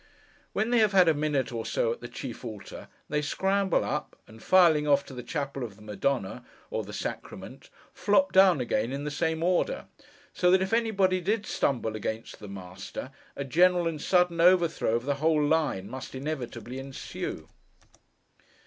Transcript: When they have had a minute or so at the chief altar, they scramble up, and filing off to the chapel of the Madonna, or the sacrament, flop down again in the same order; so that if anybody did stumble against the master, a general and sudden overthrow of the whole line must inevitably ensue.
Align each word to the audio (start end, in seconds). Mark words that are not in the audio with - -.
When 0.53 0.71
they 0.71 0.79
have 0.79 0.93
had 0.93 1.07
a 1.07 1.13
minute 1.13 1.51
or 1.51 1.63
so 1.63 1.93
at 1.93 2.01
the 2.01 2.07
chief 2.07 2.43
altar, 2.43 2.87
they 3.07 3.21
scramble 3.21 3.83
up, 3.83 4.15
and 4.25 4.41
filing 4.41 4.87
off 4.87 5.05
to 5.05 5.13
the 5.13 5.21
chapel 5.21 5.63
of 5.63 5.75
the 5.75 5.83
Madonna, 5.83 6.43
or 6.71 6.83
the 6.83 6.91
sacrament, 6.91 7.69
flop 7.93 8.31
down 8.33 8.59
again 8.59 8.91
in 8.91 9.03
the 9.03 9.11
same 9.11 9.43
order; 9.43 9.85
so 10.33 10.49
that 10.49 10.61
if 10.63 10.73
anybody 10.73 11.21
did 11.21 11.45
stumble 11.45 11.95
against 11.95 12.39
the 12.39 12.47
master, 12.47 13.11
a 13.35 13.43
general 13.43 13.87
and 13.87 14.01
sudden 14.01 14.41
overthrow 14.41 14.95
of 14.95 15.05
the 15.05 15.13
whole 15.21 15.45
line 15.45 15.87
must 15.87 16.15
inevitably 16.15 16.79
ensue. 16.79 17.47